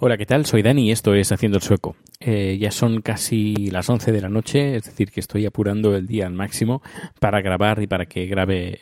Hola, 0.00 0.16
¿qué 0.16 0.26
tal? 0.26 0.46
Soy 0.46 0.62
Dani 0.62 0.86
y 0.86 0.92
esto 0.92 1.12
es 1.12 1.32
Haciendo 1.32 1.58
el 1.58 1.62
Sueco. 1.62 1.96
Eh, 2.20 2.56
ya 2.60 2.70
son 2.70 3.00
casi 3.02 3.68
las 3.72 3.90
11 3.90 4.12
de 4.12 4.20
la 4.20 4.28
noche, 4.28 4.76
es 4.76 4.84
decir, 4.84 5.10
que 5.10 5.18
estoy 5.18 5.44
apurando 5.44 5.96
el 5.96 6.06
día 6.06 6.28
al 6.28 6.34
máximo 6.34 6.80
para 7.18 7.40
grabar 7.40 7.82
y 7.82 7.88
para 7.88 8.06
que 8.06 8.26
grabe, 8.26 8.78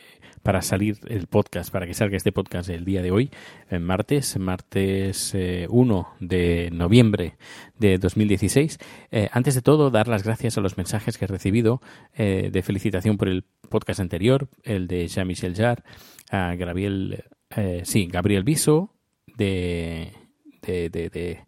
para 0.47 0.61
salir 0.61 0.97
el 1.09 1.27
podcast, 1.27 1.73
para 1.73 1.85
que 1.85 1.93
salga 1.93 2.15
este 2.15 2.31
podcast 2.31 2.69
el 2.69 2.85
día 2.85 3.01
de 3.01 3.11
hoy, 3.11 3.31
en 3.69 3.83
martes, 3.83 4.39
martes 4.39 5.35
eh, 5.35 5.67
1 5.69 6.07
de 6.21 6.69
noviembre 6.71 7.35
de 7.77 7.97
2016. 7.97 8.79
Eh, 9.11 9.27
antes 9.33 9.55
de 9.55 9.61
todo, 9.61 9.91
dar 9.91 10.07
las 10.07 10.23
gracias 10.23 10.57
a 10.57 10.61
los 10.61 10.77
mensajes 10.77 11.17
que 11.17 11.25
he 11.25 11.27
recibido 11.27 11.81
eh, 12.15 12.49
de 12.49 12.63
felicitación 12.63 13.17
por 13.17 13.27
el 13.27 13.43
podcast 13.67 13.99
anterior, 13.99 14.47
el 14.63 14.87
de 14.87 15.09
Jean-Michel 15.09 15.53
Jarre, 15.53 15.83
a 16.31 16.55
Gabriel, 16.55 17.25
eh, 17.53 17.81
sí, 17.83 18.07
Gabriel 18.09 18.45
Viso, 18.45 18.93
de 19.35 20.13
de, 20.61 20.89
de, 20.89 21.09
de, 21.09 21.39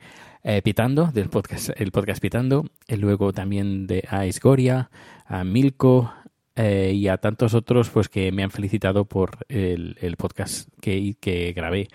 eh, 0.44 0.62
Pitando, 0.62 1.06
del 1.14 1.30
podcast, 1.30 1.70
el 1.78 1.92
podcast 1.92 2.22
Pitando, 2.22 2.66
y 2.86 2.98
luego 2.98 3.32
también 3.32 3.88
de 3.88 4.04
a 4.10 4.26
Isgoria, 4.26 4.90
a 5.26 5.46
Milko 5.46 6.12
eh, 6.62 6.92
y 6.94 7.08
a 7.08 7.16
tantos 7.16 7.54
otros 7.54 7.90
pues 7.90 8.10
que 8.10 8.34
me 8.34 8.44
han 8.44 8.52
felicitado 8.52 9.06
por 9.06 9.46
el, 9.48 9.96
podcast 10.18 10.68
que, 10.82 11.16
que 11.22 11.54
grabé 11.54 11.88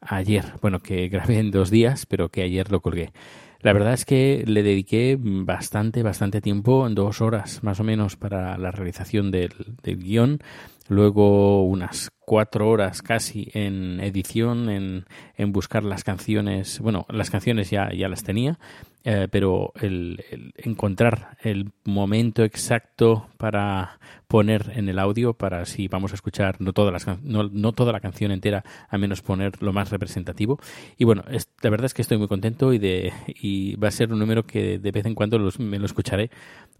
ayer. 0.00 0.44
Bueno, 0.62 0.78
que 0.78 1.08
grabé 1.10 1.40
en 1.40 1.50
dos 1.50 1.68
días, 1.68 2.06
pero 2.06 2.28
que 2.28 2.42
ayer 2.42 2.70
lo 2.70 2.80
colgué. 2.80 3.12
La 3.60 3.72
verdad 3.72 3.94
es 3.94 4.04
que 4.04 4.44
le 4.46 4.62
dediqué 4.62 5.18
bastante, 5.18 6.04
bastante 6.04 6.40
tiempo, 6.40 6.88
dos 6.90 7.20
horas 7.20 7.64
más 7.64 7.80
o 7.80 7.82
menos, 7.82 8.14
para 8.14 8.56
la 8.56 8.70
realización 8.70 9.32
del, 9.32 9.52
del 9.82 9.98
guion. 9.98 10.38
Luego 10.86 11.64
unas 11.64 12.12
cuatro 12.20 12.68
horas 12.68 13.02
casi 13.02 13.48
en 13.52 13.98
edición, 14.00 14.68
en, 14.68 15.06
en 15.36 15.52
buscar 15.52 15.82
las 15.82 16.04
canciones. 16.04 16.78
Bueno, 16.78 17.04
las 17.08 17.30
canciones 17.30 17.70
ya, 17.70 17.90
ya 17.92 18.08
las 18.08 18.22
tenía, 18.22 18.60
eh, 19.04 19.28
pero 19.30 19.72
el, 19.80 20.24
el, 20.30 20.54
encontrar 20.56 21.36
el 21.42 21.70
momento 21.84 22.42
exacto 22.42 23.28
para 23.36 23.98
poner 24.34 24.72
en 24.74 24.88
el 24.88 24.98
audio, 24.98 25.34
para 25.34 25.64
si 25.64 25.86
vamos 25.86 26.10
a 26.10 26.16
escuchar 26.16 26.60
no 26.60 26.72
toda, 26.72 26.90
las, 26.90 27.06
no, 27.22 27.72
toda 27.72 27.92
la 27.92 28.00
canción 28.00 28.32
entera, 28.32 28.64
a 28.88 28.98
menos 28.98 29.22
poner 29.22 29.62
lo 29.62 29.72
más 29.72 29.90
representativo. 29.90 30.58
Y 30.98 31.04
bueno, 31.04 31.22
la 31.62 31.70
verdad 31.70 31.84
es 31.84 31.94
que 31.94 32.02
estoy 32.02 32.18
muy 32.18 32.26
contento 32.26 32.72
y, 32.74 33.76
va 33.76 33.86
a 33.86 33.90
ser 33.92 34.12
un 34.12 34.18
número 34.18 34.44
que 34.44 34.80
de 34.80 34.90
vez 34.90 35.06
en 35.06 35.14
cuando 35.14 35.38
me 35.60 35.78
lo 35.78 35.86
escucharé 35.86 36.32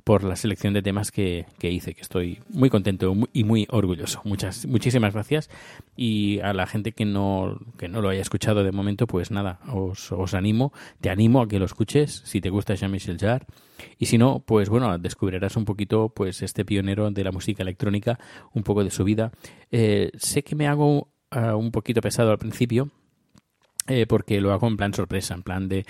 por 0.02 0.24
la 0.24 0.34
selección 0.34 0.74
de 0.74 0.82
temas 0.82 1.12
que, 1.12 1.46
que 1.60 1.70
hice, 1.70 1.94
que 1.94 2.02
estoy 2.02 2.40
muy 2.48 2.70
contento 2.70 3.14
y 3.32 3.44
muy 3.44 3.68
orgulloso. 3.70 4.20
Muchas, 4.24 4.66
muchísimas 4.66 5.14
gracias. 5.14 5.48
Y 5.96 6.40
a 6.40 6.54
la 6.54 6.66
gente 6.66 6.90
que 6.90 7.04
no, 7.04 7.60
que 7.78 7.86
no 7.86 8.02
lo 8.02 8.08
haya 8.08 8.20
escuchado 8.20 8.64
de 8.64 8.72
momento, 8.72 9.06
pues 9.06 9.30
nada, 9.30 9.60
os, 9.72 10.10
os 10.10 10.34
animo, 10.34 10.72
te 11.00 11.08
animo 11.08 11.40
a 11.40 11.46
que 11.46 11.60
lo 11.60 11.66
escuches 11.66 12.20
si 12.24 12.40
te 12.40 12.50
gusta 12.50 12.74
Jean-Michel 12.74 13.16
Jarre. 13.16 13.46
Y 13.98 14.06
si 14.06 14.18
no, 14.18 14.40
pues 14.40 14.68
bueno, 14.68 14.98
descubrirás 14.98 15.56
un 15.56 15.64
poquito 15.64 16.08
pues 16.10 16.42
este 16.42 16.64
pionero 16.64 17.10
de 17.10 17.24
la 17.24 17.32
música 17.32 17.62
electrónica, 17.62 18.18
un 18.52 18.62
poco 18.62 18.84
de 18.84 18.90
su 18.90 19.04
vida. 19.04 19.32
Eh, 19.70 20.10
sé 20.16 20.42
que 20.42 20.54
me 20.54 20.66
hago 20.66 21.08
uh, 21.34 21.56
un 21.56 21.70
poquito 21.70 22.00
pesado 22.00 22.30
al 22.30 22.38
principio, 22.38 22.90
eh, 23.86 24.06
porque 24.06 24.40
lo 24.40 24.52
hago 24.52 24.66
en 24.66 24.76
plan 24.76 24.94
sorpresa, 24.94 25.34
en 25.34 25.42
plan 25.42 25.68
de, 25.68 25.84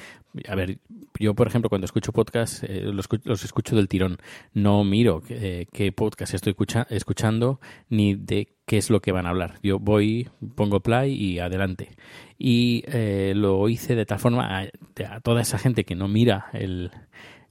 a 0.48 0.54
ver, 0.56 0.78
yo 1.20 1.34
por 1.34 1.46
ejemplo 1.46 1.68
cuando 1.68 1.84
escucho 1.84 2.12
podcast 2.12 2.64
eh, 2.64 2.80
los, 2.92 3.08
los, 3.22 3.44
escucho 3.44 3.76
del 3.76 3.88
tirón, 3.88 4.18
no 4.52 4.82
miro 4.82 5.22
eh, 5.28 5.66
qué 5.72 5.92
podcast 5.92 6.34
estoy 6.34 6.50
escucha 6.50 6.86
escuchando 6.90 7.60
ni 7.88 8.14
de 8.16 8.56
qué 8.66 8.78
es 8.78 8.90
lo 8.90 9.00
que 9.00 9.12
van 9.12 9.26
a 9.26 9.30
hablar. 9.30 9.58
Yo 9.62 9.78
voy, 9.78 10.28
pongo 10.56 10.80
play 10.80 11.12
y 11.12 11.38
adelante. 11.38 11.90
Y 12.36 12.82
eh, 12.88 13.32
lo 13.36 13.68
hice 13.68 13.94
de 13.94 14.06
tal 14.06 14.18
forma 14.18 14.62
a, 14.62 15.20
toda 15.20 15.42
esa 15.42 15.58
gente 15.58 15.84
que 15.84 15.94
no 15.94 16.08
mira 16.08 16.46
el, 16.52 16.90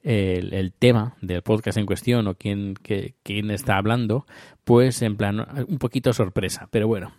el, 0.03 0.73
tema 0.73 1.15
del 1.21 1.41
podcast 1.41 1.77
en 1.77 1.85
cuestión 1.85 2.27
o 2.27 2.35
quién, 2.35 2.75
quién 3.23 3.51
está 3.51 3.77
hablando, 3.77 4.25
pues 4.63 5.01
en 5.01 5.17
plan 5.17 5.45
un 5.67 5.77
poquito 5.77 6.13
sorpresa, 6.13 6.67
pero 6.71 6.87
bueno. 6.87 7.13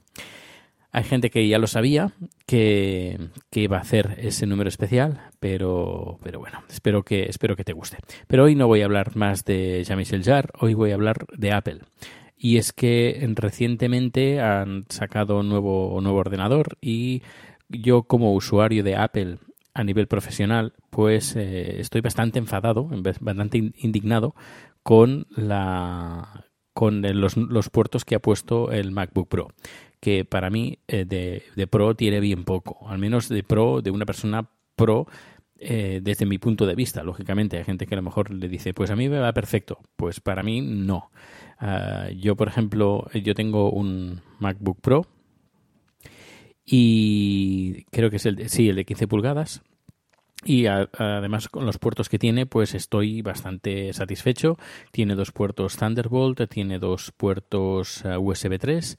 Hay 0.97 1.03
gente 1.03 1.29
que 1.29 1.49
ya 1.49 1.59
lo 1.59 1.67
sabía, 1.67 2.13
que, 2.47 3.19
que, 3.51 3.63
iba 3.63 3.79
a 3.79 3.81
hacer 3.81 4.15
ese 4.19 4.47
número 4.47 4.69
especial, 4.69 5.23
pero, 5.41 6.21
pero 6.23 6.39
bueno, 6.39 6.63
espero 6.71 7.03
que, 7.03 7.25
espero 7.25 7.57
que 7.57 7.65
te 7.65 7.73
guste. 7.73 7.99
Pero 8.29 8.45
hoy 8.45 8.55
no 8.55 8.69
voy 8.69 8.83
a 8.83 8.85
hablar 8.85 9.17
más 9.17 9.45
de 9.45 9.83
Jean-Michel 9.83 10.23
Jarre, 10.23 10.51
hoy 10.61 10.75
voy 10.75 10.93
a 10.93 10.95
hablar 10.95 11.27
de 11.37 11.51
Apple. 11.51 11.81
Y 12.37 12.59
es 12.59 12.73
que 12.73 13.29
recientemente 13.35 14.41
han 14.41 14.85
sacado 14.89 15.41
un 15.41 15.49
nuevo, 15.49 15.99
nuevo 16.01 16.19
ordenador 16.19 16.79
y 16.81 17.23
yo 17.69 18.05
como 18.05 18.33
usuario 18.33 18.85
de 18.85 18.95
Apple 18.95 19.39
a 19.75 19.85
nivel 19.85 20.07
profesional, 20.07 20.73
pues 20.91 21.37
eh, 21.37 21.81
estoy 21.81 22.01
bastante 22.01 22.39
enfadado, 22.39 22.89
bastante 23.21 23.59
indignado 23.77 24.35
con 24.83 25.27
la 25.31 26.47
con 26.73 27.03
los, 27.03 27.37
los 27.37 27.71
puertos 27.71 28.05
que 28.05 28.17
ha 28.17 28.19
puesto 28.19 28.73
el 28.73 28.91
MacBook 28.91 29.29
Pro 29.29 29.49
que 30.01 30.25
para 30.27 30.51
mí 30.51 30.79
eh, 30.87 31.07
de, 31.07 31.45
de, 31.57 31.67
pro 31.67 31.95
tiene 31.95 32.21
bien 32.21 32.45
poco, 32.45 32.87
al 32.89 32.99
menos 32.99 33.31
de 33.31 33.43
pro, 33.43 33.81
de 33.81 33.91
una 33.91 34.05
persona 34.05 34.51
pro 34.77 35.07
eh, 35.59 36.01
desde 36.03 36.27
mi 36.27 36.37
punto 36.37 36.67
de 36.67 36.75
vista. 36.75 37.03
Lógicamente, 37.03 37.57
hay 37.57 37.65
gente 37.65 37.87
que 37.87 37.95
a 37.95 37.97
lo 37.97 38.03
mejor 38.03 38.31
le 38.31 38.49
dice, 38.49 38.75
pues 38.75 38.91
a 38.91 38.97
mí 38.97 39.09
me 39.09 39.19
va 39.19 39.33
perfecto, 39.33 39.79
pues 39.97 40.21
para 40.21 40.43
mí 40.43 40.61
no. 40.61 41.11
Uh, 41.63 42.13
yo, 42.13 42.37
por 42.37 42.49
ejemplo, 42.49 43.09
yo 43.15 43.35
tengo 43.35 43.71
un 43.71 44.21
MacBook 44.41 44.79
Pro 44.83 45.07
y 46.65 47.85
creo 47.91 48.11
que 48.11 48.17
es 48.17 48.27
el 48.27 48.37
de, 48.37 48.49
sí, 48.49 48.69
el 48.69 48.77
de 48.77 48.85
15 48.85 49.09
pulgadas. 49.09 49.63
Y 50.45 50.67
a, 50.67 50.89
además 50.99 51.49
con 51.49 51.65
los 51.65 51.79
puertos 51.79 52.09
que 52.09 52.19
tiene, 52.19 52.47
pues 52.47 52.75
estoy 52.75 53.23
bastante 53.23 53.93
satisfecho. 53.93 54.59
Tiene 54.93 55.15
dos 55.15 55.33
puertos 55.33 55.77
Thunderbolt, 55.77 56.49
tiene 56.51 56.79
dos 56.79 57.13
puertos 57.17 58.05
uh, 58.05 58.19
USB 58.19 58.59
3 58.59 58.99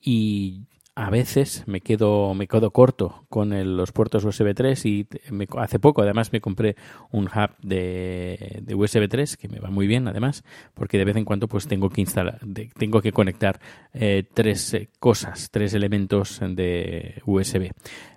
y 0.00 0.62
a 0.98 1.10
veces 1.10 1.62
me 1.66 1.80
quedo 1.80 2.34
me 2.34 2.48
quedo 2.48 2.72
corto 2.72 3.24
con 3.28 3.52
el, 3.52 3.76
los 3.76 3.92
puertos 3.92 4.24
USB 4.24 4.52
3 4.52 4.84
y 4.86 5.06
me, 5.30 5.46
hace 5.56 5.78
poco 5.78 6.02
además 6.02 6.32
me 6.32 6.40
compré 6.40 6.74
un 7.12 7.26
hub 7.26 7.50
de, 7.62 8.62
de, 8.62 8.74
USB 8.74 9.08
3 9.08 9.36
que 9.36 9.48
me 9.48 9.60
va 9.60 9.70
muy 9.70 9.86
bien 9.86 10.08
además 10.08 10.42
porque 10.74 10.98
de 10.98 11.04
vez 11.04 11.14
en 11.14 11.24
cuando 11.24 11.46
pues 11.46 11.68
tengo 11.68 11.88
que 11.88 12.00
instalar 12.00 12.40
de, 12.40 12.68
tengo 12.76 13.00
que 13.00 13.12
conectar 13.12 13.60
eh, 13.94 14.24
tres 14.34 14.74
eh, 14.74 14.88
cosas 14.98 15.50
tres 15.52 15.72
elementos 15.72 16.40
de 16.40 17.22
USB 17.24 17.70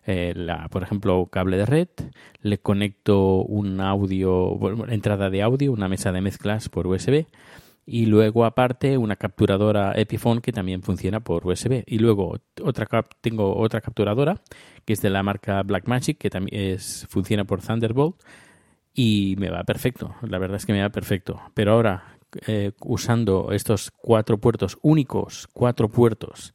eh, 0.08 0.34
la, 0.36 0.68
por 0.70 0.82
ejemplo 0.82 1.28
cable 1.28 1.58
de 1.58 1.68
red 1.68 1.90
le 2.42 2.58
conecto 2.58 3.44
un 3.44 3.80
audio 3.80 4.58
entrada 4.90 5.30
de 5.30 5.44
audio 5.44 5.72
una 5.72 5.88
mesa 5.88 6.12
de 6.12 6.22
mezclas 6.22 6.68
por 6.68 6.88
USB 6.88 7.28
y 7.86 8.06
luego 8.06 8.46
aparte 8.46 8.98
una 8.98 9.16
capturadora 9.16 9.94
Epiphone 9.96 10.42
que 10.42 10.52
también 10.52 10.84
funciona 10.84 11.20
por 11.20 11.46
USB 11.46 11.84
y 11.86 12.00
luego 12.00 12.40
otra 12.62 12.88
tengo 13.22 13.58
otra 13.58 13.82
capturadora 13.82 14.42
que 14.86 14.94
es 14.94 15.02
de 15.02 15.10
la 15.10 15.24
marca 15.24 15.62
Blackmagic 15.64 16.18
que 16.18 16.30
también 16.30 16.74
es, 16.74 17.08
funciona 17.10 17.44
por 17.46 17.62
Thunderbolt 17.62 18.22
y 18.94 19.36
me 19.38 19.50
va 19.50 19.64
perfecto. 19.64 20.16
La 20.22 20.38
verdad 20.38 20.58
es 20.58 20.66
que 20.66 20.74
me 20.74 20.82
va 20.82 20.90
perfecto. 20.90 21.42
Pero 21.54 21.74
ahora 21.74 22.18
eh, 22.48 22.72
usando 22.82 23.52
estos 23.52 23.92
cuatro 23.92 24.38
puertos 24.38 24.78
únicos 24.82 25.50
cuatro 25.52 25.90
puertos 25.90 26.54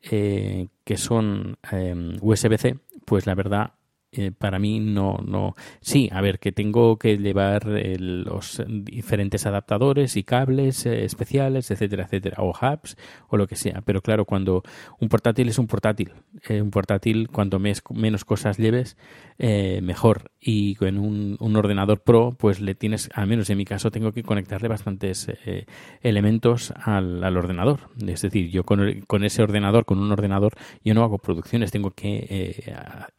eh, 0.00 0.68
que 0.84 0.96
son 0.96 1.58
eh, 1.70 2.16
USB-C 2.20 2.78
pues 3.04 3.26
la 3.26 3.34
verdad 3.34 3.74
eh, 4.14 4.30
para 4.30 4.58
mí 4.58 4.78
no, 4.78 5.18
no. 5.26 5.54
Sí, 5.80 6.10
a 6.12 6.20
ver, 6.20 6.38
que 6.38 6.52
tengo 6.52 6.98
que 6.98 7.16
llevar 7.16 7.62
eh, 7.68 7.96
los 7.98 8.62
diferentes 8.68 9.46
adaptadores 9.46 10.18
y 10.18 10.22
cables 10.22 10.84
eh, 10.84 11.04
especiales, 11.04 11.70
etcétera, 11.70 12.04
etcétera, 12.04 12.36
o 12.42 12.50
hubs 12.50 12.98
o 13.28 13.38
lo 13.38 13.46
que 13.46 13.56
sea. 13.56 13.80
Pero 13.86 14.02
claro, 14.02 14.26
cuando 14.26 14.62
un 15.00 15.08
portátil 15.08 15.48
es 15.48 15.58
un 15.58 15.66
portátil, 15.66 16.12
eh, 16.46 16.60
un 16.60 16.70
portátil, 16.70 17.28
cuanto 17.28 17.58
mes- 17.58 17.82
menos 17.90 18.26
cosas 18.26 18.58
lleves, 18.58 18.98
mejor. 19.82 20.30
Y 20.40 20.74
con 20.76 20.98
un, 20.98 21.36
un 21.40 21.56
ordenador 21.56 22.00
pro, 22.02 22.36
pues 22.38 22.60
le 22.60 22.74
tienes, 22.74 23.10
al 23.14 23.26
menos 23.26 23.50
en 23.50 23.58
mi 23.58 23.64
caso, 23.64 23.90
tengo 23.90 24.12
que 24.12 24.22
conectarle 24.22 24.68
bastantes 24.68 25.28
elementos 26.02 26.72
al, 26.76 27.24
al 27.24 27.36
ordenador. 27.36 27.88
Es 28.06 28.22
decir, 28.22 28.50
yo 28.50 28.62
con, 28.64 29.00
con 29.08 29.24
ese 29.24 29.42
ordenador, 29.42 29.84
con 29.84 29.98
un 29.98 30.12
ordenador, 30.12 30.52
yo 30.84 30.94
no 30.94 31.02
hago 31.02 31.18
producciones, 31.18 31.72
tengo 31.72 31.90
que 31.90 32.72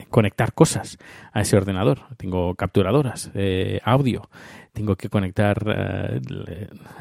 conectar 0.10 0.54
cosas 0.54 0.83
a 1.32 1.42
ese 1.42 1.58
ordenador. 1.58 2.02
Tengo 2.18 2.56
capturadoras, 2.56 3.32
eh, 3.34 3.80
audio, 3.84 4.30
tengo 4.74 4.96
que 4.96 5.10
conectar 5.10 5.58
eh, 5.68 6.20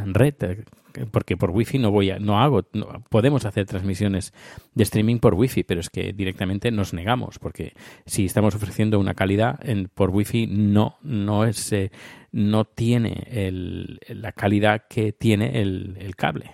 red, 0.06 0.34
eh, 0.42 0.64
porque 1.10 1.36
por 1.36 1.50
wifi 1.50 1.78
no 1.78 1.90
voy 1.90 2.10
a, 2.10 2.18
no 2.18 2.38
hago, 2.40 2.62
podemos 3.08 3.44
hacer 3.46 3.64
transmisiones 3.66 4.34
de 4.74 4.82
streaming 4.82 5.18
por 5.18 5.34
wifi, 5.34 5.62
pero 5.62 5.80
es 5.80 5.88
que 5.88 6.12
directamente 6.12 6.70
nos 6.70 6.92
negamos, 6.92 7.38
porque 7.38 7.72
si 8.04 8.26
estamos 8.26 8.54
ofreciendo 8.54 8.98
una 9.00 9.14
calidad 9.14 9.58
en, 9.66 9.88
por 9.88 10.10
wifi 10.10 10.46
no, 10.46 10.96
no 11.02 11.44
es, 11.46 11.72
eh, 11.72 11.90
no 12.30 12.64
tiene 12.66 13.26
el- 13.30 14.00
la 14.08 14.32
calidad 14.32 14.84
que 14.88 15.12
tiene 15.12 15.60
el 15.60 16.14
cable. 16.16 16.50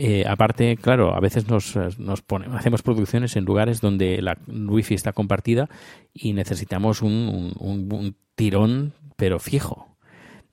Eh, 0.00 0.24
aparte, 0.28 0.76
claro, 0.76 1.12
a 1.12 1.18
veces 1.18 1.48
nos, 1.48 1.74
pone- 2.22 2.46
hacemos 2.56 2.82
producciones 2.82 3.34
en 3.34 3.44
lugares 3.44 3.80
donde 3.80 4.22
la 4.22 4.38
wifi 4.46 4.94
está 4.94 5.12
compartida 5.12 5.68
y 6.14 6.34
necesitamos 6.34 7.02
un, 7.02 8.14
tirón, 8.36 8.92
pero 9.16 9.40
fijo. 9.40 9.88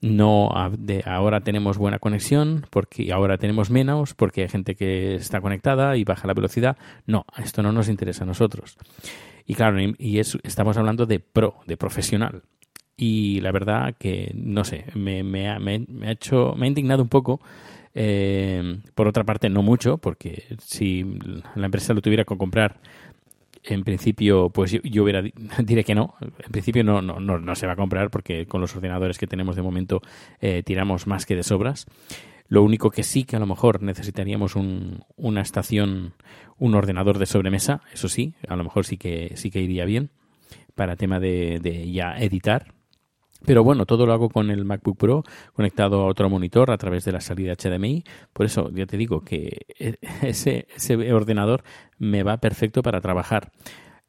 No 0.00 0.50
de 0.76 1.04
ahora 1.06 1.40
tenemos 1.42 1.78
buena 1.78 2.00
conexión 2.00 2.66
porque 2.70 3.12
ahora 3.12 3.38
tenemos 3.38 3.70
menos 3.70 4.14
porque 4.14 4.42
hay 4.42 4.48
gente 4.48 4.74
que 4.74 5.14
está 5.14 5.40
conectada 5.40 5.96
y 5.96 6.02
baja 6.02 6.26
la 6.26 6.34
velocidad. 6.34 6.76
No, 7.06 7.24
esto 7.38 7.62
no 7.62 7.70
nos 7.70 7.88
interesa 7.88 8.24
a 8.24 8.26
nosotros. 8.26 8.76
Y 9.46 9.54
claro, 9.54 9.80
y- 9.80 9.94
y 9.98 10.18
es- 10.18 10.36
estamos 10.42 10.76
hablando 10.76 11.06
de 11.06 11.20
pro, 11.20 11.54
de 11.68 11.76
profesional. 11.76 12.42
Y 12.96 13.40
la 13.42 13.52
verdad 13.52 13.94
que, 13.96 14.32
no 14.34 14.64
sé, 14.64 14.86
me- 14.96 15.22
me 15.22 15.48
ha 15.48 16.10
hecho, 16.10 16.54
me 16.56 16.66
ha 16.66 16.68
indignado 16.68 17.02
un 17.04 17.08
poco. 17.08 17.40
Eh, 17.98 18.80
por 18.94 19.08
otra 19.08 19.24
parte, 19.24 19.48
no 19.48 19.62
mucho, 19.62 19.96
porque 19.96 20.44
si 20.60 21.02
la 21.54 21.64
empresa 21.64 21.94
lo 21.94 22.02
tuviera 22.02 22.24
que 22.24 22.36
comprar, 22.36 22.78
en 23.64 23.82
principio, 23.84 24.50
pues 24.50 24.70
yo, 24.70 24.80
yo 24.82 25.02
hubiera 25.02 25.22
di- 25.22 25.32
diré 25.64 25.82
que 25.82 25.94
no. 25.94 26.14
En 26.20 26.52
principio 26.52 26.84
no, 26.84 27.00
no, 27.00 27.18
no, 27.20 27.38
no 27.38 27.54
se 27.56 27.66
va 27.66 27.72
a 27.72 27.76
comprar 27.76 28.10
porque 28.10 28.44
con 28.46 28.60
los 28.60 28.76
ordenadores 28.76 29.16
que 29.18 29.26
tenemos 29.26 29.56
de 29.56 29.62
momento 29.62 30.02
eh, 30.40 30.62
tiramos 30.62 31.06
más 31.06 31.24
que 31.24 31.34
de 31.36 31.42
sobras. 31.42 31.86
Lo 32.48 32.62
único 32.62 32.90
que 32.90 33.02
sí 33.02 33.24
que 33.24 33.34
a 33.36 33.40
lo 33.40 33.46
mejor 33.46 33.82
necesitaríamos 33.82 34.54
un, 34.56 35.00
una 35.16 35.40
estación, 35.40 36.12
un 36.58 36.74
ordenador 36.74 37.18
de 37.18 37.26
sobremesa, 37.26 37.80
eso 37.92 38.08
sí, 38.08 38.34
a 38.46 38.54
lo 38.56 38.62
mejor 38.62 38.84
sí 38.84 38.98
que 38.98 39.32
sí 39.36 39.50
que 39.50 39.60
iría 39.62 39.84
bien 39.86 40.10
para 40.76 40.94
tema 40.96 41.18
de 41.18 41.90
ya 41.90 42.16
editar. 42.18 42.75
Pero 43.44 43.62
bueno, 43.62 43.86
todo 43.86 44.06
lo 44.06 44.12
hago 44.12 44.28
con 44.28 44.50
el 44.50 44.64
MacBook 44.64 44.96
Pro 44.96 45.24
conectado 45.52 46.02
a 46.02 46.06
otro 46.06 46.30
monitor 46.30 46.70
a 46.70 46.78
través 46.78 47.04
de 47.04 47.12
la 47.12 47.20
salida 47.20 47.54
HDMI. 47.54 48.04
Por 48.32 48.46
eso 48.46 48.70
ya 48.72 48.86
te 48.86 48.96
digo 48.96 49.22
que 49.22 49.66
e- 49.78 49.98
ese, 50.22 50.66
ordenador 51.12 51.62
me 51.98 52.22
va 52.22 52.38
perfecto 52.38 52.82
para 52.82 53.00
trabajar. 53.00 53.52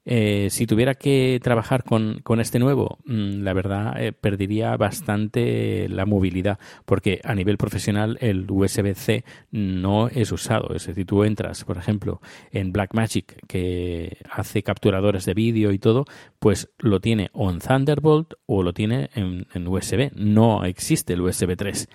Eh, 0.09 0.47
si 0.51 0.65
tuviera 0.65 0.95
que 0.95 1.37
trabajar 1.43 1.83
con, 1.83 2.21
con 2.23 2.39
este 2.39 2.59
nuevo, 2.59 2.97
mm, 3.03 3.41
la 3.43 3.51
verdad 3.51 4.01
eh, 4.01 4.13
perdería 4.13 4.77
bastante 4.77 5.89
la 5.89 6.05
movilidad, 6.05 6.59
porque 6.85 7.19
a 7.25 7.35
nivel 7.35 7.57
profesional 7.57 8.17
el 8.21 8.49
USB-C 8.49 9.25
no 9.51 10.07
es 10.07 10.31
usado. 10.31 10.73
Es 10.73 10.87
decir, 10.87 11.05
tú 11.05 11.25
entras, 11.25 11.65
por 11.65 11.77
ejemplo, 11.77 12.21
en 12.51 12.71
Blackmagic, 12.71 13.45
que 13.47 14.17
hace 14.31 14.63
capturadores 14.63 15.25
de 15.25 15.33
vídeo 15.33 15.73
y 15.73 15.77
todo, 15.79 16.05
pues 16.39 16.69
lo 16.77 16.99
tiene 16.99 17.29
o 17.33 17.49
en 17.49 17.59
Thunderbolt 17.59 18.33
o 18.45 18.61
lo 18.63 18.73
tiene 18.73 19.09
en, 19.15 19.47
USB. 19.67 20.11
No 20.15 20.63
existe 20.65 21.13
el 21.13 21.21
USB 21.21 21.55
3. 21.57 21.89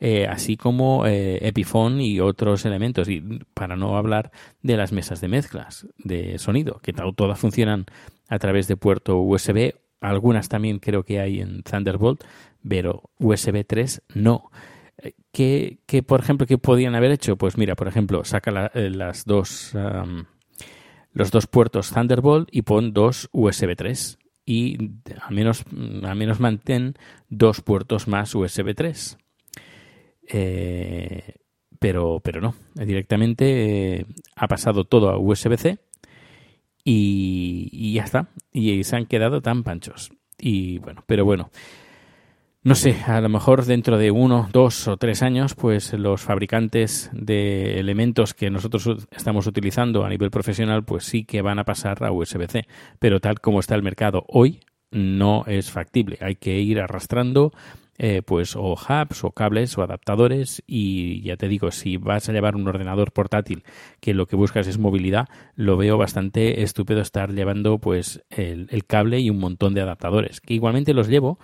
Eh, 0.00 0.26
así 0.28 0.56
como 0.56 1.06
eh, 1.06 1.38
Epiphone 1.46 2.00
y 2.00 2.20
otros 2.20 2.64
elementos. 2.64 3.08
Y 3.08 3.20
para 3.54 3.76
no 3.76 3.96
hablar 3.96 4.30
de 4.62 4.76
las 4.76 4.92
mesas 4.92 5.20
de 5.20 5.28
mezclas 5.28 5.86
de 5.98 6.38
sonido, 6.38 6.78
que 6.82 6.92
to- 6.92 7.12
todas 7.12 7.38
funcionan 7.38 7.86
a 8.28 8.38
través 8.38 8.68
de 8.68 8.76
puerto 8.76 9.18
USB. 9.18 9.74
Algunas 10.00 10.48
también 10.48 10.78
creo 10.78 11.02
que 11.02 11.18
hay 11.18 11.40
en 11.40 11.62
Thunderbolt, 11.64 12.22
pero 12.68 13.10
USB 13.18 13.64
3 13.66 14.02
no. 14.14 14.50
Eh, 15.02 15.14
¿Qué, 15.32 15.80
qué, 15.86 16.04
por 16.04 16.20
ejemplo, 16.20 16.46
qué 16.46 16.56
podían 16.58 16.94
haber 16.94 17.10
hecho? 17.10 17.36
Pues 17.36 17.58
mira, 17.58 17.74
por 17.74 17.88
ejemplo, 17.88 18.24
saca 18.24 18.52
la- 18.52 18.70
las 18.74 19.24
dos, 19.24 19.72
los 21.18 21.32
dos 21.32 21.48
puertos 21.48 21.90
Thunderbolt 21.90 22.48
y 22.52 22.62
pon 22.62 22.92
dos 22.92 23.28
USB 23.32 23.74
3 23.74 24.18
y 24.46 24.78
al 25.20 25.34
menos, 25.34 25.64
al 26.04 26.14
menos 26.14 26.38
mantén 26.38 26.94
dos 27.28 27.60
puertos 27.60 28.06
más 28.06 28.36
USB 28.36 28.72
3. 28.72 29.18
Eh, 30.28 31.34
pero, 31.80 32.20
pero 32.22 32.40
no, 32.40 32.54
directamente 32.74 33.96
eh, 33.96 34.06
ha 34.36 34.46
pasado 34.46 34.84
todo 34.84 35.10
a 35.10 35.18
USB-C 35.18 35.80
y, 36.84 37.68
y 37.72 37.94
ya 37.94 38.04
está. 38.04 38.28
Y 38.52 38.84
se 38.84 38.94
han 38.94 39.06
quedado 39.06 39.42
tan 39.42 39.64
panchos. 39.64 40.12
Y 40.38 40.78
bueno, 40.78 41.02
pero 41.06 41.24
bueno. 41.24 41.50
No 42.68 42.74
sé, 42.74 42.96
a 43.06 43.22
lo 43.22 43.30
mejor 43.30 43.64
dentro 43.64 43.96
de 43.96 44.10
uno, 44.10 44.50
dos 44.52 44.88
o 44.88 44.98
tres 44.98 45.22
años, 45.22 45.54
pues 45.54 45.94
los 45.94 46.20
fabricantes 46.20 47.08
de 47.14 47.80
elementos 47.80 48.34
que 48.34 48.50
nosotros 48.50 49.08
estamos 49.10 49.46
utilizando 49.46 50.04
a 50.04 50.10
nivel 50.10 50.30
profesional, 50.30 50.84
pues 50.84 51.04
sí 51.04 51.24
que 51.24 51.40
van 51.40 51.58
a 51.58 51.64
pasar 51.64 52.04
a 52.04 52.12
USB-C. 52.12 52.66
Pero 52.98 53.20
tal 53.20 53.40
como 53.40 53.60
está 53.60 53.74
el 53.74 53.82
mercado 53.82 54.26
hoy, 54.28 54.60
no 54.90 55.44
es 55.46 55.70
factible. 55.70 56.18
Hay 56.20 56.36
que 56.36 56.60
ir 56.60 56.78
arrastrando 56.78 57.52
eh, 57.96 58.20
pues 58.20 58.54
o 58.54 58.74
hubs 58.74 59.24
o 59.24 59.30
cables 59.30 59.78
o 59.78 59.82
adaptadores 59.82 60.62
y 60.66 61.22
ya 61.22 61.38
te 61.38 61.48
digo, 61.48 61.70
si 61.70 61.96
vas 61.96 62.28
a 62.28 62.32
llevar 62.32 62.54
un 62.54 62.68
ordenador 62.68 63.12
portátil 63.12 63.64
que 64.00 64.12
lo 64.12 64.26
que 64.26 64.36
buscas 64.36 64.66
es 64.66 64.76
movilidad, 64.76 65.26
lo 65.56 65.78
veo 65.78 65.96
bastante 65.96 66.62
estúpido 66.62 67.00
estar 67.00 67.32
llevando 67.32 67.78
pues 67.78 68.22
el 68.28 68.84
cable 68.86 69.20
y 69.20 69.30
un 69.30 69.38
montón 69.38 69.72
de 69.72 69.80
adaptadores, 69.80 70.42
que 70.42 70.52
igualmente 70.52 70.92
los 70.92 71.08
llevo 71.08 71.38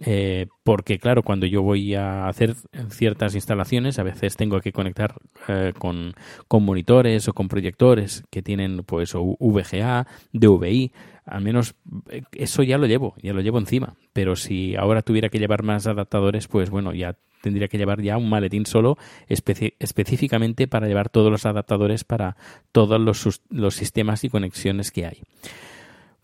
eh, 0.00 0.46
porque 0.62 0.98
claro, 0.98 1.22
cuando 1.22 1.46
yo 1.46 1.62
voy 1.62 1.94
a 1.94 2.28
hacer 2.28 2.54
ciertas 2.90 3.34
instalaciones, 3.34 3.98
a 3.98 4.04
veces 4.04 4.36
tengo 4.36 4.60
que 4.60 4.72
conectar 4.72 5.14
eh, 5.48 5.72
con, 5.76 6.14
con 6.46 6.64
monitores 6.64 7.26
o 7.28 7.32
con 7.32 7.48
proyectores 7.48 8.24
que 8.30 8.42
tienen 8.42 8.84
pues 8.84 9.14
VGA, 9.14 10.06
DVI, 10.32 10.92
al 11.24 11.42
menos 11.42 11.74
eh, 12.10 12.22
eso 12.32 12.62
ya 12.62 12.78
lo 12.78 12.86
llevo, 12.86 13.14
ya 13.22 13.32
lo 13.32 13.40
llevo 13.40 13.58
encima. 13.58 13.96
Pero 14.12 14.36
si 14.36 14.76
ahora 14.76 15.02
tuviera 15.02 15.28
que 15.28 15.38
llevar 15.38 15.64
más 15.64 15.86
adaptadores, 15.86 16.46
pues 16.46 16.70
bueno, 16.70 16.94
ya 16.94 17.16
tendría 17.42 17.68
que 17.68 17.78
llevar 17.78 18.00
ya 18.00 18.16
un 18.16 18.28
maletín 18.28 18.66
solo 18.66 18.98
específicamente 19.28 20.66
para 20.68 20.86
llevar 20.86 21.08
todos 21.08 21.30
los 21.30 21.46
adaptadores 21.46 22.04
para 22.04 22.36
todos 22.72 23.00
los, 23.00 23.42
los 23.48 23.74
sistemas 23.74 24.22
y 24.24 24.28
conexiones 24.28 24.90
que 24.90 25.06
hay. 25.06 25.22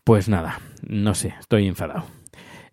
Pues 0.03 0.29
nada, 0.29 0.61
no 0.87 1.15
sé, 1.15 1.33
estoy 1.39 1.67
enfadado. 1.67 2.05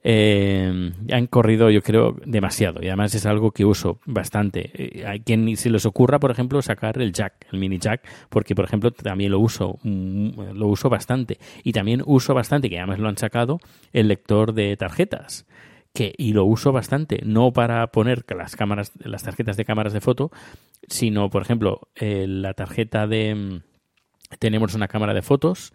Eh, 0.04 0.92
han 1.12 1.26
corrido, 1.28 1.70
yo 1.70 1.80
creo, 1.80 2.16
demasiado 2.26 2.82
y 2.82 2.88
además 2.88 3.14
es 3.14 3.24
algo 3.26 3.52
que 3.52 3.64
uso 3.64 4.00
bastante. 4.04 4.70
Eh, 4.74 5.06
hay 5.06 5.20
quien 5.20 5.56
se 5.56 5.70
les 5.70 5.86
ocurra, 5.86 6.18
por 6.18 6.30
ejemplo, 6.30 6.60
sacar 6.60 7.00
el 7.00 7.12
jack, 7.12 7.46
el 7.52 7.58
mini 7.60 7.78
jack, 7.78 8.02
porque, 8.28 8.54
por 8.54 8.64
ejemplo, 8.64 8.90
también 8.90 9.30
lo 9.30 9.38
uso, 9.38 9.78
mm, 9.82 10.54
lo 10.54 10.66
uso 10.66 10.88
bastante 10.88 11.38
y 11.62 11.72
también 11.72 12.02
uso 12.04 12.34
bastante, 12.34 12.68
que 12.68 12.78
además 12.78 12.98
lo 12.98 13.08
han 13.08 13.16
sacado, 13.16 13.60
el 13.92 14.08
lector 14.08 14.54
de 14.54 14.76
tarjetas. 14.76 15.46
Que, 15.94 16.14
y 16.16 16.32
lo 16.32 16.46
uso 16.46 16.72
bastante, 16.72 17.20
no 17.22 17.52
para 17.52 17.86
poner 17.88 18.24
las 18.34 18.56
cámaras, 18.56 18.92
las 19.04 19.24
tarjetas 19.24 19.58
de 19.58 19.66
cámaras 19.66 19.92
de 19.92 20.00
foto, 20.00 20.30
sino, 20.88 21.28
por 21.28 21.42
ejemplo, 21.42 21.80
eh, 21.96 22.26
la 22.26 22.54
tarjeta 22.54 23.06
de 23.06 23.34
mm, 23.34 23.60
tenemos 24.38 24.74
una 24.74 24.88
cámara 24.88 25.12
de 25.12 25.20
fotos 25.20 25.74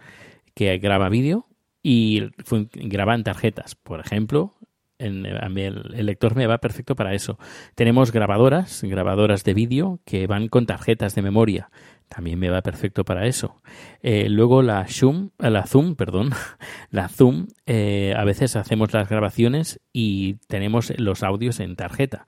que 0.56 0.76
graba 0.80 1.10
vídeo 1.10 1.46
y 1.84 2.30
fun- 2.44 2.70
graba 2.74 3.16
en 3.16 3.24
tarjetas. 3.24 3.76
Por 3.76 4.00
ejemplo, 4.00 4.54
en- 5.00 5.26
el 5.28 6.06
lector 6.06 6.36
me 6.36 6.48
va 6.48 6.58
perfecto 6.58 6.96
para 6.96 7.14
eso. 7.14 7.38
Tenemos 7.76 8.12
grabadoras, 8.12 8.82
grabadoras 8.84 9.44
de 9.44 9.54
vídeo 9.54 10.00
que 10.06 10.28
van 10.28 10.48
con 10.48 10.66
tarjetas 10.66 11.14
de 11.16 11.22
memoria. 11.22 11.70
También 12.10 12.40
me 12.40 12.50
va 12.50 12.62
perfecto 12.62 13.04
para 13.04 13.28
eso. 13.28 13.62
Eh, 14.02 14.30
luego 14.30 14.62
la 14.62 14.86
Zoom, 14.88 15.32
eh, 15.40 15.50
la 15.50 15.64
Zoom, 15.68 15.96
perdón, 15.96 16.30
la 16.90 17.10
Zoom, 17.10 17.48
eh, 17.66 18.14
a 18.18 18.24
veces 18.24 18.56
hacemos 18.56 18.94
las 18.94 19.10
grabaciones 19.10 19.80
y 19.94 20.36
tenemos 20.48 20.94
los 20.98 21.22
audios 21.24 21.60
en 21.60 21.76
tarjeta. 21.76 22.26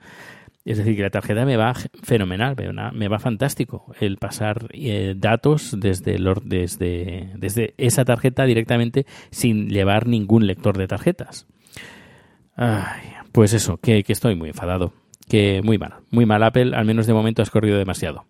Es 0.69 0.77
decir, 0.77 0.95
que 0.95 1.01
la 1.01 1.09
tarjeta 1.09 1.45
me 1.45 1.57
va 1.57 1.73
fenomenal, 2.03 2.55
me 2.93 3.07
va, 3.07 3.17
fantástico 3.17 3.91
el 3.99 4.17
pasar 4.17 4.67
eh, 4.71 5.15
datos 5.17 5.75
desde, 5.79 6.19
esa 7.79 8.05
tarjeta 8.05 8.45
directamente 8.45 9.07
sin 9.31 9.69
llevar 9.69 10.05
ningún 10.05 10.45
lector 10.45 10.77
de 10.77 10.85
tarjetas. 10.85 11.47
Ay, 12.55 13.01
pues 13.31 13.53
eso, 13.53 13.77
que, 13.77 14.03
que 14.03 14.13
estoy 14.13 14.35
muy 14.35 14.49
enfadado. 14.49 14.93
Que 15.27 15.61
muy 15.63 15.79
mal, 15.79 15.95
muy 16.11 16.27
mal 16.27 16.43
Apple, 16.43 16.75
al 16.75 16.85
menos 16.85 17.07
de 17.07 17.13
momento 17.13 17.41
has 17.41 17.49
corrido 17.49 17.79
demasiado. 17.79 18.27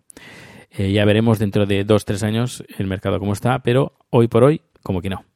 Eh, 0.70 0.92
ya 0.92 1.04
veremos 1.04 1.38
dentro 1.38 1.66
de 1.66 1.84
dos, 1.84 2.06
tres 2.06 2.22
años 2.22 2.64
el 2.78 2.86
mercado 2.86 3.18
cómo 3.18 3.34
está, 3.34 3.58
pero 3.58 3.92
hoy 4.08 4.28
por 4.28 4.44
hoy, 4.44 4.62
como 4.82 5.02
que 5.02 5.10
no. 5.10 5.26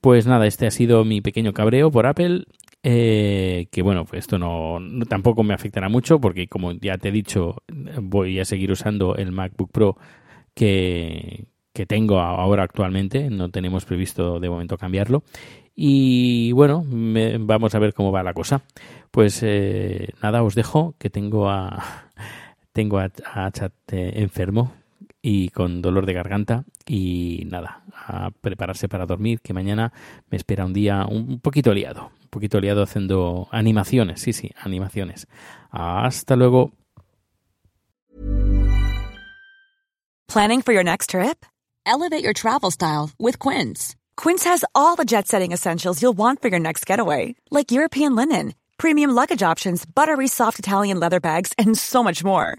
Pues 0.00 0.28
nada, 0.28 0.46
este 0.46 0.68
ha 0.68 0.70
sido 0.70 1.04
mi 1.04 1.20
pequeño 1.20 1.52
cabreo 1.52 1.90
por 1.90 2.06
Apple. 2.06 2.44
Eh, 2.88 3.66
que 3.72 3.82
bueno, 3.82 4.04
pues 4.04 4.20
esto 4.20 4.38
no, 4.38 4.78
no- 4.78 5.06
tampoco 5.06 5.42
me 5.42 5.54
afectará 5.54 5.88
mucho 5.88 6.20
porque 6.20 6.46
como 6.46 6.72
ya 6.72 6.98
te 6.98 7.08
he 7.08 7.12
dicho, 7.12 7.62
voy 8.00 8.38
a 8.38 8.44
seguir 8.44 8.70
usando 8.70 9.16
el 9.16 9.32
MacBook 9.32 9.72
Pro 9.72 9.96
que, 10.54 11.46
que 11.72 11.86
tengo 11.86 12.20
ahora 12.20 12.62
actualmente. 12.64 13.28
No 13.30 13.50
tenemos 13.50 13.84
previsto 13.84 14.40
de 14.40 14.48
momento 14.50 14.76
cambiarlo. 14.78 15.24
Y 15.74 16.52
bueno, 16.52 16.84
me- 16.84 17.38
vamos 17.38 17.74
a 17.74 17.78
ver 17.80 17.92
cómo 17.94 18.12
va 18.12 18.22
la 18.22 18.34
cosa. 18.34 18.62
Pues 19.10 19.40
eh, 19.42 20.10
nada, 20.22 20.42
os 20.44 20.54
dejo 20.54 20.94
que 20.98 21.10
tengo 21.10 21.50
a 21.50 21.82
tengo 22.72 22.98
a, 22.98 23.10
a 23.34 23.50
Chat 23.52 23.72
eh, 23.92 24.12
enfermo 24.22 24.72
y 25.28 25.48
con 25.48 25.82
dolor 25.82 26.06
de 26.06 26.12
garganta 26.12 26.62
y 26.86 27.48
nada, 27.50 27.82
a 27.92 28.30
prepararse 28.30 28.88
para 28.88 29.06
dormir, 29.06 29.40
que 29.40 29.52
mañana 29.52 29.92
me 30.30 30.36
espera 30.36 30.64
un 30.64 30.72
día 30.72 31.04
un 31.04 31.40
poquito 31.40 31.74
liado, 31.74 32.12
un 32.22 32.28
poquito 32.30 32.60
liado 32.60 32.84
haciendo 32.84 33.48
animaciones, 33.50 34.20
sí, 34.20 34.32
sí, 34.32 34.52
animaciones. 34.62 35.26
Hasta 35.72 36.36
luego. 36.36 36.70
Planning 40.28 40.62
for 40.62 40.72
your 40.72 40.84
next 40.84 41.10
trip? 41.10 41.44
Elevate 41.84 42.22
your 42.22 42.32
travel 42.32 42.70
style 42.70 43.10
with 43.18 43.40
Quince. 43.40 43.96
Quince 44.16 44.44
has 44.44 44.64
all 44.76 44.94
the 44.94 45.04
jet 45.04 45.26
setting 45.26 45.50
essentials 45.50 46.00
you'll 46.00 46.16
want 46.16 46.40
for 46.40 46.46
your 46.46 46.60
next 46.60 46.86
getaway, 46.86 47.34
like 47.50 47.72
European 47.72 48.14
linen, 48.14 48.54
premium 48.78 49.10
luggage 49.10 49.42
options, 49.42 49.84
buttery 49.84 50.28
soft 50.28 50.60
Italian 50.60 51.00
leather 51.00 51.18
bags, 51.18 51.52
and 51.58 51.76
so 51.76 52.04
much 52.04 52.22
more. 52.22 52.58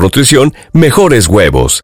nutrición, 0.01 0.53
mejores 0.73 1.27
huevos. 1.27 1.81